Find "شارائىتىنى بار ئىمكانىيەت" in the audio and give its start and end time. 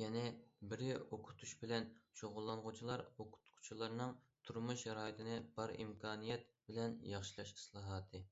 4.86-6.50